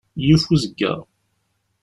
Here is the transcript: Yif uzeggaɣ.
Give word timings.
Yif 0.25 0.43
uzeggaɣ. 0.53 0.99